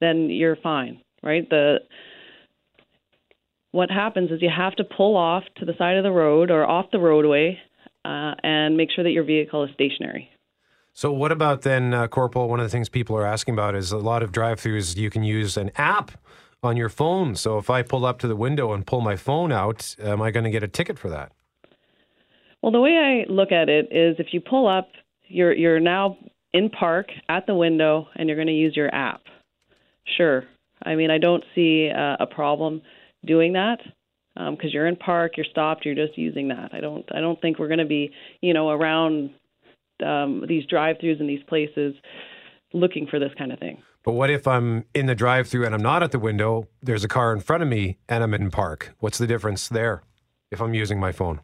[0.00, 1.48] then you're fine, right?
[1.48, 1.80] The
[3.70, 6.66] what happens is you have to pull off to the side of the road or
[6.66, 7.58] off the roadway
[8.04, 10.28] uh, and make sure that your vehicle is stationary.
[10.94, 12.48] So, what about then, uh, Corporal?
[12.48, 14.96] One of the things people are asking about is a lot of drive-throughs.
[14.96, 16.12] You can use an app
[16.62, 17.34] on your phone.
[17.34, 20.30] So, if I pull up to the window and pull my phone out, am I
[20.30, 21.32] going to get a ticket for that?
[22.62, 24.88] Well, the way I look at it is if you pull up,
[25.26, 26.16] you're you're now
[26.52, 29.22] in park at the window and you're going to use your app.
[30.16, 30.44] Sure.
[30.84, 32.82] I mean, I don't see uh, a problem
[33.24, 33.78] doing that
[34.34, 36.70] because you're in park, you're stopped, you're just using that.
[36.72, 39.30] I don't I don't think we're going to be, you know, around
[40.04, 41.94] um, these drive-throughs and these places
[42.72, 43.82] looking for this kind of thing.
[44.04, 46.68] But what if I'm in the drive-through and I'm not at the window?
[46.82, 48.94] There's a car in front of me and I'm in park.
[48.98, 50.02] What's the difference there
[50.50, 51.40] if I'm using my phone?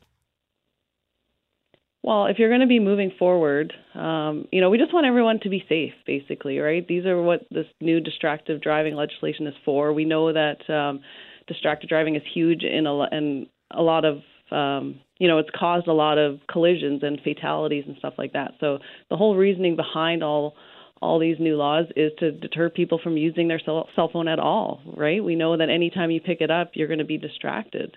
[2.03, 5.41] Well, if you're going to be moving forward, um, you know, we just want everyone
[5.41, 6.87] to be safe, basically, right?
[6.87, 9.93] These are what this new distracted driving legislation is for.
[9.93, 11.01] We know that um,
[11.47, 15.89] distracted driving is huge in a, in a lot of, um, you know, it's caused
[15.89, 18.53] a lot of collisions and fatalities and stuff like that.
[18.61, 18.79] So
[19.11, 20.55] the whole reasoning behind all
[21.01, 24.81] all these new laws is to deter people from using their cell, phone at all,
[24.97, 25.23] right?
[25.23, 27.97] We know that anytime you pick it up, you're going to be distracted.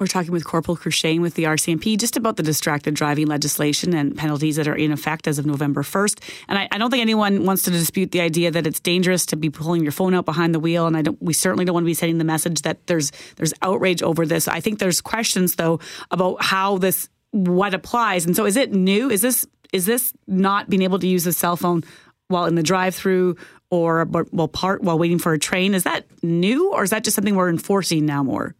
[0.00, 4.16] We're talking with Corporal Courchaine with the RCMP just about the distracted driving legislation and
[4.16, 6.22] penalties that are in effect as of November 1st.
[6.48, 9.36] And I, I don't think anyone wants to dispute the idea that it's dangerous to
[9.36, 10.86] be pulling your phone out behind the wheel.
[10.86, 13.52] And I don't, we certainly don't want to be sending the message that there's there's
[13.60, 14.48] outrage over this.
[14.48, 18.24] I think there's questions though about how this what applies.
[18.24, 19.10] And so is it new?
[19.10, 21.84] Is this is this not being able to use a cell phone
[22.30, 23.36] while in the drive-through
[23.70, 25.74] or while part while waiting for a train?
[25.74, 28.54] Is that new or is that just something we're enforcing now more?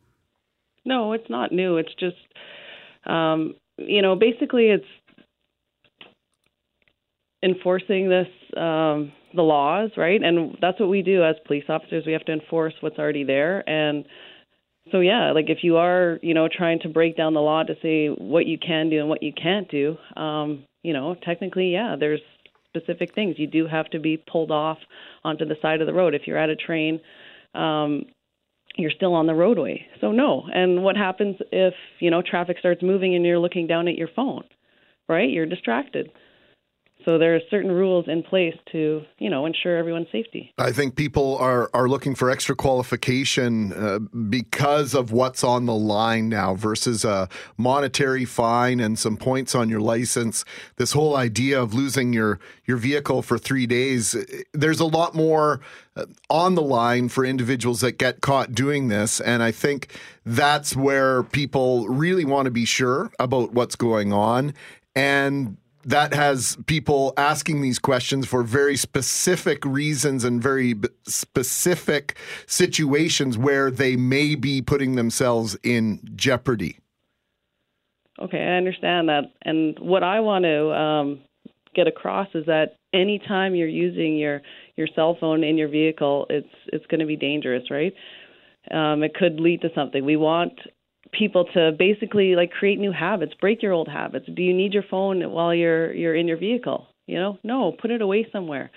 [0.84, 1.76] No, it's not new.
[1.76, 2.16] It's just,
[3.06, 4.84] um, you know, basically it's
[7.42, 10.22] enforcing this um, the laws, right?
[10.22, 12.04] And that's what we do as police officers.
[12.06, 13.68] We have to enforce what's already there.
[13.68, 14.04] And
[14.90, 17.74] so yeah, like if you are, you know, trying to break down the law to
[17.82, 21.96] say what you can do and what you can't do, um, you know, technically, yeah,
[21.98, 22.20] there's
[22.74, 23.36] specific things.
[23.38, 24.78] You do have to be pulled off
[25.24, 26.14] onto the side of the road.
[26.14, 27.00] If you're at a train,
[27.54, 28.04] um,
[28.76, 29.86] you're still on the roadway.
[30.00, 30.44] So no.
[30.52, 34.08] And what happens if, you know, traffic starts moving and you're looking down at your
[34.14, 34.44] phone,
[35.08, 35.28] right?
[35.28, 36.10] You're distracted.
[37.04, 40.52] So there are certain rules in place to, you know, ensure everyone's safety.
[40.58, 45.74] I think people are are looking for extra qualification uh, because of what's on the
[45.74, 50.44] line now versus a monetary fine and some points on your license.
[50.76, 54.16] This whole idea of losing your your vehicle for 3 days,
[54.52, 55.60] there's a lot more
[55.96, 60.76] uh, on the line for individuals that get caught doing this and I think that's
[60.76, 64.54] where people really want to be sure about what's going on
[64.94, 72.16] and that has people asking these questions for very specific reasons and very b- specific
[72.46, 76.78] situations where they may be putting themselves in jeopardy.
[78.20, 79.24] Okay, I understand that.
[79.42, 81.20] And what I want to um,
[81.74, 84.42] get across is that anytime you're using your
[84.76, 87.94] your cell phone in your vehicle, it's it's going to be dangerous, right?
[88.70, 90.04] Um, it could lead to something.
[90.04, 90.52] We want
[91.12, 94.26] people to basically like create new habits, break your old habits.
[94.34, 96.86] Do you need your phone while you're you're in your vehicle?
[97.06, 98.70] You know, no, put it away somewhere.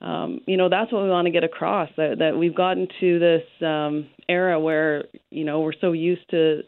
[0.00, 3.18] Um, you know, that's what we want to get across that that we've gotten to
[3.18, 6.62] this um, era where you know we're so used to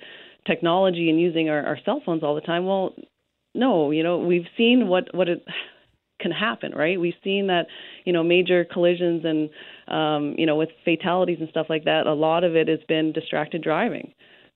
[0.47, 2.67] technology and using our, our cell phones all the time.
[2.67, 2.95] Well,
[3.55, 5.45] no, you know, we've seen what what it
[6.21, 6.99] can happen, right?
[6.99, 7.67] We've seen that,
[8.05, 9.51] you know, major collisions and
[9.89, 13.13] um, you know, with fatalities and stuff like that, a lot of it has been
[13.13, 14.13] distracted driving.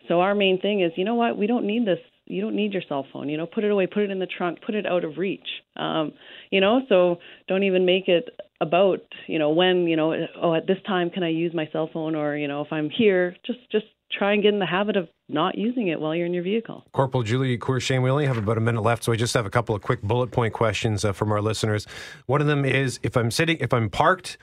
[0.09, 1.99] So our main thing is, you know what, we don't need this.
[2.27, 3.29] You don't need your cell phone.
[3.29, 5.47] You know, put it away, put it in the trunk, put it out of reach.
[5.77, 6.13] Um,
[6.51, 8.29] you know, so don't even make it
[8.61, 11.89] about, you know, when, you know, oh, at this time can I use my cell
[11.93, 14.97] phone, or you know, if I'm here, just just try and get in the habit
[14.97, 16.85] of not using it while you're in your vehicle.
[16.93, 19.51] Corporal Julie Courchaine, we only have about a minute left, so I just have a
[19.51, 21.87] couple of quick bullet point questions uh, from our listeners.
[22.27, 24.39] One of them is if I'm sitting, if I'm parked,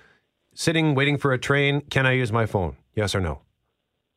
[0.54, 2.78] sitting, waiting for a train, can I use my phone?
[2.96, 3.42] Yes or no?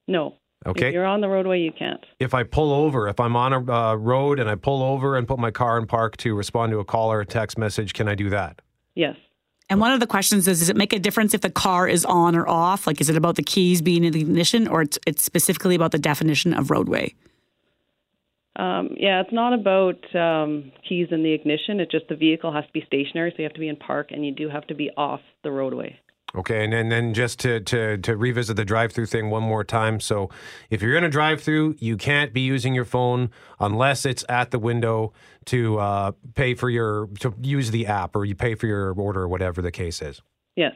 [0.07, 0.37] No.
[0.67, 0.89] Okay.
[0.89, 2.05] If you're on the roadway, you can't.
[2.19, 5.27] If I pull over, if I'm on a uh, road and I pull over and
[5.27, 8.09] put my car in park to respond to a call or a text message, can
[8.09, 8.61] I do that?
[8.95, 9.17] Yes.
[9.71, 12.05] And one of the questions is: Does it make a difference if the car is
[12.05, 12.87] on or off?
[12.87, 15.93] Like, is it about the keys being in the ignition, or it's, it's specifically about
[15.93, 17.15] the definition of roadway?
[18.57, 21.79] Um, yeah, it's not about um, keys in the ignition.
[21.79, 24.09] It's just the vehicle has to be stationary, so you have to be in park,
[24.11, 25.99] and you do have to be off the roadway.
[26.35, 29.65] Okay, and then, then just to, to, to revisit the drive through thing one more
[29.65, 29.99] time.
[29.99, 30.29] So,
[30.69, 34.51] if you're in a drive through, you can't be using your phone unless it's at
[34.51, 35.15] the window
[35.47, 39.23] to uh, pay for your, to use the app or you pay for your order
[39.23, 40.21] or whatever the case is.
[40.55, 40.75] Yes.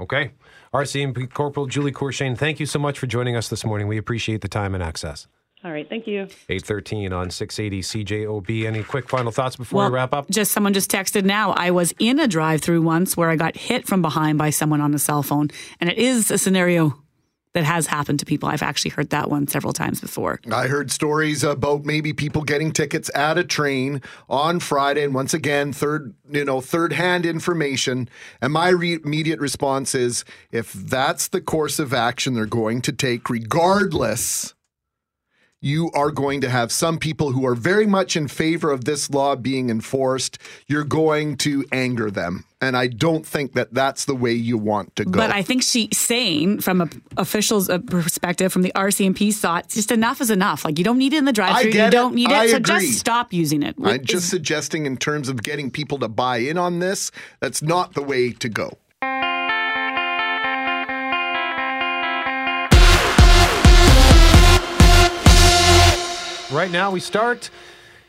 [0.00, 0.32] Okay.
[0.74, 3.86] RCMP Corporal Julie Courchaine, thank you so much for joining us this morning.
[3.86, 5.28] We appreciate the time and access.
[5.64, 6.28] All right, thank you.
[6.48, 8.64] 813 on 680 CJOB.
[8.64, 10.30] Any quick final thoughts before Well, we wrap up?
[10.30, 11.50] Just someone just texted now.
[11.52, 14.94] I was in a drive-through once where I got hit from behind by someone on
[14.94, 15.48] a cell phone,
[15.80, 16.96] and it is a scenario
[17.54, 18.48] that has happened to people.
[18.48, 20.38] I've actually heard that one several times before.
[20.52, 25.34] I heard stories about maybe people getting tickets at a train on Friday, and once
[25.34, 28.08] again, third you know third hand information.
[28.40, 32.92] And my re- immediate response is, if that's the course of action they're going to
[32.92, 34.54] take, regardless.
[35.60, 39.10] You are going to have some people who are very much in favor of this
[39.10, 40.38] law being enforced.
[40.68, 42.44] You're going to anger them.
[42.60, 45.10] And I don't think that that's the way you want to go.
[45.18, 49.90] But I think she's saying, from a official's uh, perspective, from the RCMP thought, just
[49.90, 50.64] enough is enough.
[50.64, 51.72] Like you don't need it in the I drive-through.
[51.72, 52.16] get You don't it.
[52.16, 52.86] need it, I so agree.
[52.86, 53.74] just stop using it.
[53.82, 57.94] I'm just suggesting, in terms of getting people to buy in on this, that's not
[57.94, 58.78] the way to go.
[66.50, 67.50] Right now, we start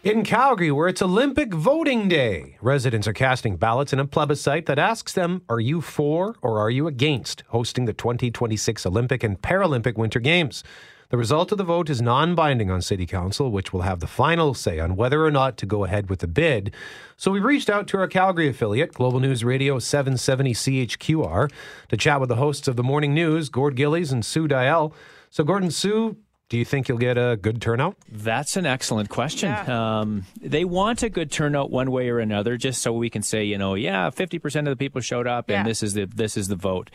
[0.01, 2.55] in Calgary, where it's Olympic voting day.
[2.61, 6.69] Residents are casting ballots in a plebiscite that asks them Are you for or are
[6.69, 10.63] you against hosting the 2026 Olympic and Paralympic Winter Games?
[11.09, 14.07] The result of the vote is non binding on City Council, which will have the
[14.07, 16.73] final say on whether or not to go ahead with the bid.
[17.17, 21.51] So we reached out to our Calgary affiliate, Global News Radio 770 CHQR,
[21.89, 24.93] to chat with the hosts of the morning news, Gord Gillies and Sue Deyell.
[25.29, 26.15] So, Gordon, Sue,
[26.49, 27.95] do you think you'll get a good turnout?
[28.11, 29.51] That's an excellent question.
[29.69, 33.43] Um, they want a good turnout one way or another, just so we can say,
[33.43, 36.35] you know, yeah, fifty percent of the people showed up, and this is the this
[36.35, 36.89] is the vote.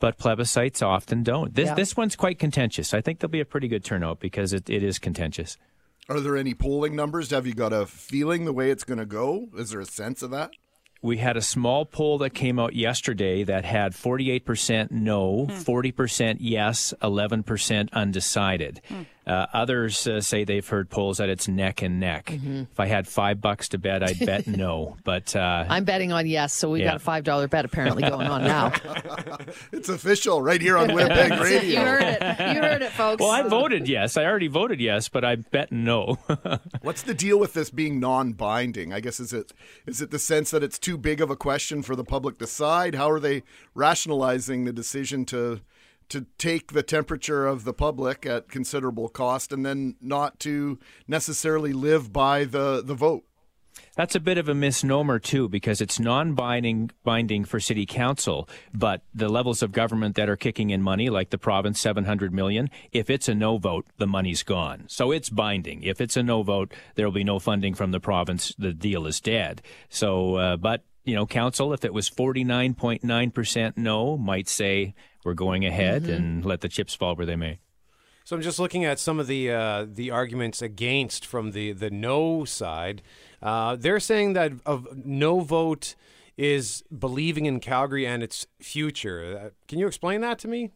[0.00, 1.54] But plebiscites often don't.
[1.54, 1.74] This Yeah.
[1.74, 2.92] this one's quite contentious.
[2.92, 5.56] I think there'll be a pretty good turnout because it, it is contentious.
[6.08, 7.30] Are there any polling numbers?
[7.30, 9.48] Have you got a feeling the way it's going to go?
[9.56, 10.50] Is there a sense of that?
[11.06, 15.52] We had a small poll that came out yesterday that had 48% no, hmm.
[15.52, 18.80] 40% yes, 11% undecided.
[18.88, 19.02] Hmm.
[19.26, 22.26] Uh, others uh, say they've heard polls that it's neck and neck.
[22.26, 22.68] Mhm.
[22.70, 24.96] If I had five bucks to bet, I'd bet no.
[25.04, 26.86] But uh, I'm betting on yes, so we Yeah.
[26.92, 28.72] got a five dollar bet apparently going on now.
[29.72, 31.80] it's official right here on Winnipeg Radio.
[31.80, 32.20] You heard it.
[32.22, 33.20] You heard it, folks.
[33.20, 34.16] well, I voted yes.
[34.16, 36.18] I already voted yes, but I bet no.
[36.82, 38.92] What's the deal with this being non-binding?
[38.92, 39.52] I guess is it
[39.86, 42.44] is it the sense that it's too big of a question for the public to
[42.44, 42.94] decide?
[42.94, 43.42] How are they
[43.74, 45.60] rationalizing the decision to
[46.08, 51.72] to take the temperature of the public at considerable cost and then not to necessarily
[51.72, 53.24] live by the the vote?
[53.94, 59.02] That's a bit of a misnomer too, because it's non-binding binding for city council, but
[59.14, 62.70] the levels of government that are kicking in money, like the province, seven hundred million,
[62.92, 64.84] if it's a no vote, the money's gone.
[64.88, 65.82] So it's binding.
[65.82, 68.54] If it's a no vote, there will be no funding from the province.
[68.58, 69.60] The deal is dead.
[69.88, 74.18] So, uh, but you know, council, if it was forty nine point nine percent no,
[74.18, 74.94] might say
[75.24, 76.14] we're going ahead Mhm.
[76.16, 77.58] and let the chips fall where they may.
[78.24, 81.90] So I'm just looking at some of the uh, the arguments against from the the
[81.90, 83.00] no side.
[83.40, 85.94] Uh, they're saying that of no vote
[86.36, 89.40] is believing in Calgary and its future.
[89.46, 90.72] Uh, can you explain that to me?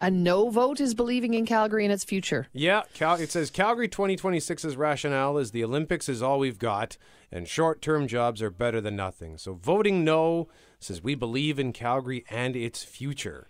[0.00, 2.48] A no vote is believing in Calgary and its future.
[2.52, 6.96] Yeah, Cal- it says Calgary 2026's rationale is the Olympics is all we've got,
[7.34, 9.36] and short term jobs are better than nothing.
[9.36, 13.48] So voting no says we believe in Calgary and its future.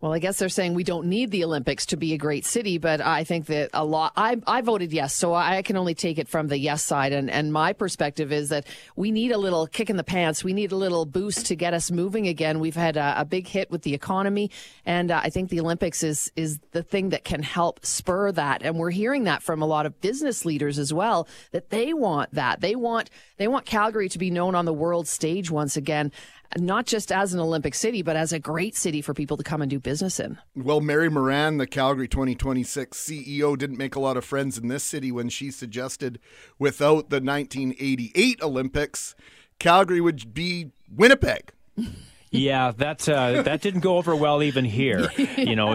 [0.00, 2.78] Well, I guess they're saying we don't need the Olympics to be a great city,
[2.78, 4.14] but I think that a lot.
[4.16, 7.12] I, I voted yes, so I can only take it from the yes side.
[7.12, 10.42] And, and my perspective is that we need a little kick in the pants.
[10.42, 12.60] We need a little boost to get us moving again.
[12.60, 14.50] We've had a, a big hit with the economy,
[14.86, 18.62] and uh, I think the Olympics is is the thing that can help spur that.
[18.62, 22.32] And we're hearing that from a lot of business leaders as well that they want
[22.32, 22.62] that.
[22.62, 26.10] They want they want Calgary to be known on the world stage once again
[26.58, 29.62] not just as an Olympic city, but as a great city for people to come
[29.62, 30.38] and do business in.
[30.54, 34.82] Well, Mary Moran, the Calgary 2026 CEO, didn't make a lot of friends in this
[34.82, 36.18] city when she suggested
[36.58, 39.14] without the 1988 Olympics,
[39.58, 41.52] Calgary would be Winnipeg.
[42.30, 45.10] Yeah, that uh, that didn't go over well even here.
[45.40, 45.74] You know,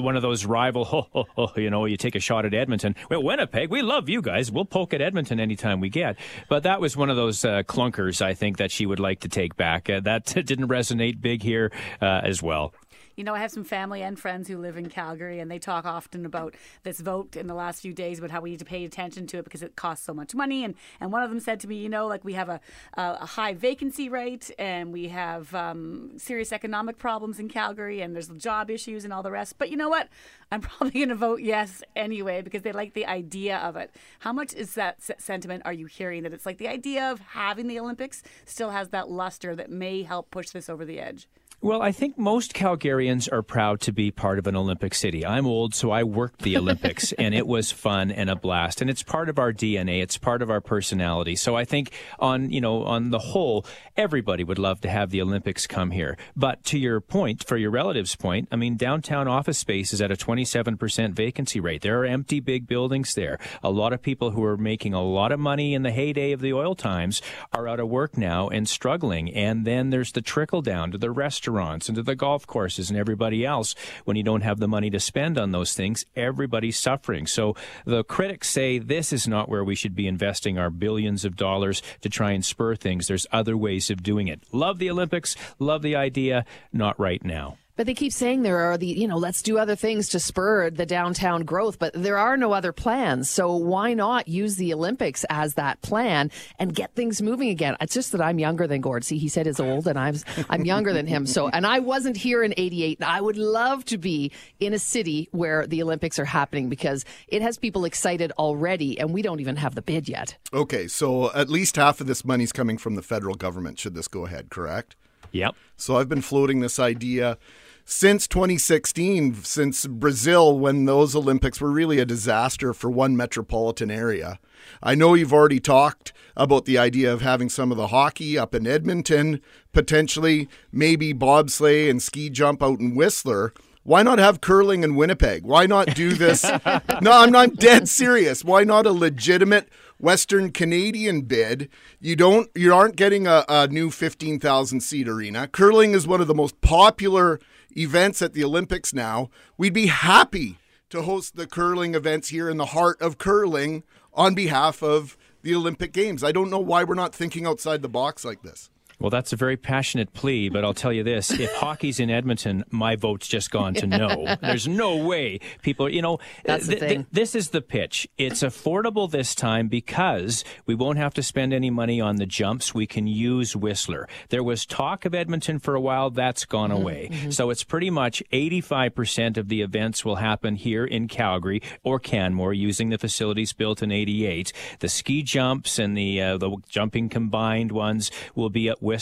[0.00, 1.28] one of those rival.
[1.56, 2.94] You know, you take a shot at Edmonton.
[3.10, 4.50] Well, Winnipeg, we love you guys.
[4.50, 6.16] We'll poke at Edmonton anytime we get.
[6.48, 8.22] But that was one of those uh, clunkers.
[8.22, 9.90] I think that she would like to take back.
[9.90, 12.72] Uh, that didn't resonate big here uh, as well.
[13.16, 15.84] You know, I have some family and friends who live in Calgary, and they talk
[15.84, 18.84] often about this vote in the last few days, about how we need to pay
[18.84, 20.64] attention to it because it costs so much money.
[20.64, 22.60] And, and one of them said to me, you know, like we have a,
[22.94, 28.28] a, high vacancy rate, and we have um, serious economic problems in Calgary, and there's
[28.28, 29.58] job issues and all the rest.
[29.58, 30.08] But you know what?
[30.50, 33.94] I'm probably going to vote yes anyway because they like the idea of it.
[34.20, 37.68] How much is that sentiment are you hearing that it's like the idea of having
[37.68, 41.28] the Olympics still has that luster that may help push this over the edge?
[41.60, 45.24] Well, I think most Calgarians are proud to be part of an Olympic city.
[45.24, 48.82] I'm old, so I worked the Olympics, and it was fun and a blast.
[48.82, 50.02] And it's part of our DNA.
[50.02, 51.36] It's part of our personality.
[51.36, 53.64] So I think, on you know, on the whole,
[53.96, 56.18] everybody would love to have the Olympics come here.
[56.36, 60.10] But to your point, for your relative's point, I mean, downtown office space is at
[60.10, 61.80] a 27% vacancy rate.
[61.80, 63.38] There are empty big buildings there.
[63.62, 66.42] A lot of people who are making a lot of money in the heyday of
[66.42, 67.22] the oil times
[67.54, 69.32] are out of work now and struggling.
[69.32, 71.10] And then there's the trickle down to the
[71.44, 73.74] restaurants and to the golf courses and everybody else.
[74.04, 77.26] When you don't have the money to spend on those things, everybody's suffering.
[77.26, 81.36] So the critics say this is not where we should be investing our billions of
[81.36, 83.06] dollars to try and spur things.
[83.06, 84.40] There's other ways of doing it.
[84.52, 87.58] Love the Olympics, love the idea, not right now.
[87.76, 90.70] But they keep saying there are the, you know, let's do other things to spur
[90.70, 93.28] the downtown growth, but there are no other plans.
[93.28, 97.76] So why not use the Olympics as that plan and get things moving again?
[97.80, 99.04] It's just that I'm younger than Gord.
[99.04, 100.14] See, he said he's old and I'm,
[100.48, 101.26] I'm younger than him.
[101.26, 103.02] So, and I wasn't here in 88.
[103.02, 107.42] I would love to be in a city where the Olympics are happening because it
[107.42, 110.36] has people excited already and we don't even have the bid yet.
[110.52, 114.06] Okay, so at least half of this money's coming from the federal government, should this
[114.06, 114.94] go ahead, correct?
[115.32, 115.56] Yep.
[115.76, 117.38] So I've been floating this idea
[117.84, 124.38] since 2016, since Brazil, when those Olympics were really a disaster for one metropolitan area.
[124.82, 128.54] I know you've already talked about the idea of having some of the hockey up
[128.54, 129.40] in Edmonton,
[129.72, 133.52] potentially maybe bobsleigh and ski jump out in Whistler.
[133.82, 135.44] Why not have curling in Winnipeg?
[135.44, 136.42] Why not do this?
[137.02, 138.42] no, I'm not dead serious.
[138.42, 139.68] Why not a legitimate
[139.98, 141.68] Western Canadian bid?
[142.00, 145.48] You don't, you aren't getting a, a new 15,000 seat arena.
[145.48, 147.38] Curling is one of the most popular
[147.76, 149.30] events at the Olympics now.
[149.56, 150.58] We'd be happy
[150.90, 155.54] to host the curling events here in the heart of curling on behalf of the
[155.54, 156.22] Olympic Games.
[156.22, 158.70] I don't know why we're not thinking outside the box like this.
[159.04, 162.64] Well, that's a very passionate plea, but I'll tell you this: if hockey's in Edmonton,
[162.70, 164.34] my vote's just gone to no.
[164.40, 168.08] There's no way people, you know, That's the th- th- this is the pitch.
[168.16, 172.74] It's affordable this time because we won't have to spend any money on the jumps.
[172.74, 174.08] We can use Whistler.
[174.30, 176.08] There was talk of Edmonton for a while.
[176.08, 177.10] That's gone away.
[177.28, 182.54] So it's pretty much 85% of the events will happen here in Calgary or Canmore
[182.54, 184.50] using the facilities built in 88.
[184.78, 188.93] The ski jumps and the, uh, the jumping combined ones will be at Whistler.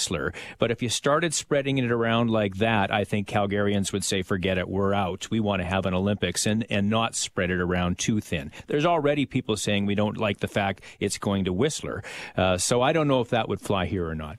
[0.58, 4.58] But if you started spreading it around like that, I think Calgarians would say, forget
[4.58, 5.28] it, we're out.
[5.30, 8.50] We want to have an Olympics and, and not spread it around too thin.
[8.66, 12.02] There's already people saying we don't like the fact it's going to Whistler.
[12.36, 14.38] Uh, so I don't know if that would fly here or not.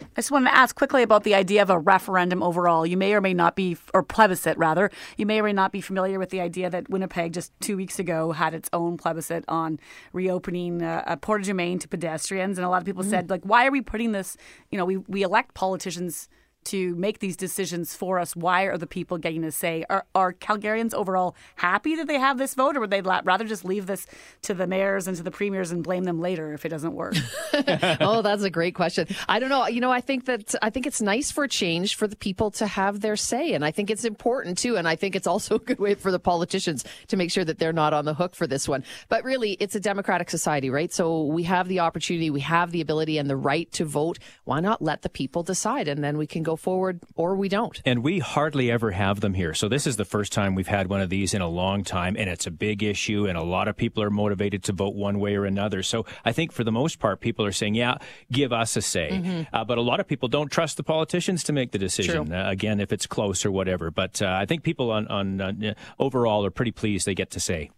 [0.00, 2.86] I just wanted to ask quickly about the idea of a referendum overall.
[2.86, 5.80] You may or may not be, or plebiscite rather, you may or may not be
[5.80, 9.80] familiar with the idea that Winnipeg just two weeks ago had its own plebiscite on
[10.12, 12.58] reopening uh, uh, Portage Main to pedestrians.
[12.58, 14.36] And a lot of people said, like, why are we putting this,
[14.70, 16.28] you know, we, we elect politicians
[16.64, 18.34] to make these decisions for us.
[18.34, 19.84] Why are the people getting a say?
[19.90, 23.64] Are, are Calgarians overall happy that they have this vote, or would they rather just
[23.64, 24.06] leave this
[24.42, 27.14] to the mayors and to the premiers and blame them later if it doesn't work?
[28.00, 29.06] oh, that's a great question.
[29.28, 29.66] I don't know.
[29.66, 32.66] You know, I think that I think it's nice for change for the people to
[32.66, 34.76] have their say, and I think it's important too.
[34.76, 37.58] And I think it's also a good way for the politicians to make sure that
[37.58, 38.84] they're not on the hook for this one.
[39.08, 40.92] But really, it's a democratic society, right?
[40.92, 44.18] So we have the opportunity, we have the ability and the right to vote.
[44.44, 47.80] Why not let the people decide, and then we can go forward, or we don't.
[47.84, 49.54] And we hardly ever have them here.
[49.54, 52.16] So this is the first time we've had one of these in a long time,
[52.18, 55.18] and it's a big issue, and a lot of people are motivated to vote one
[55.18, 55.82] way or another.
[55.82, 57.98] So I think for the most part, people are saying, yeah,
[58.30, 59.10] give us a say.
[59.12, 59.46] Mhm.
[59.52, 62.48] Uh, but a lot of people don't trust the politicians to make the decision, uh,
[62.48, 63.90] again, if it's close or whatever.
[63.90, 67.40] But uh, I think people on, on uh, overall are pretty pleased they get to
[67.40, 67.70] say.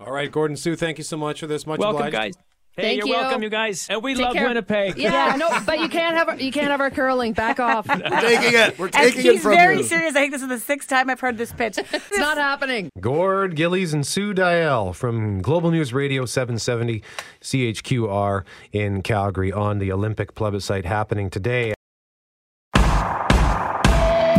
[0.00, 1.66] All right, Gordon Sue, thank you so much for this.
[1.66, 2.12] Much Welcome, obliged.
[2.16, 2.34] guys.
[2.76, 3.12] Hey, Thank you're you.
[3.12, 3.86] welcome, you guys.
[3.88, 4.48] And we Take love care.
[4.48, 4.96] Winnipeg.
[4.98, 7.32] Yeah, no, but you can't have our, you can't have our curling.
[7.32, 7.86] Back off.
[7.88, 8.78] We're taking it.
[8.78, 9.58] We're taking he's it from you.
[9.58, 10.16] He's very serious.
[10.16, 11.78] I think this is the sixth time I've heard this pitch.
[11.78, 12.90] it's not happening.
[13.00, 17.00] Gord Gillies and Sue Deyell from Global News Radio 770
[17.42, 21.74] CHQR in Calgary on the Olympic plebiscite happening today.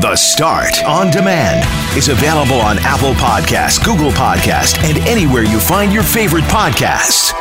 [0.02, 1.66] The Start on Demand
[1.98, 7.32] is available on Apple Podcasts, Google Podcasts, and anywhere you find your favorite podcasts.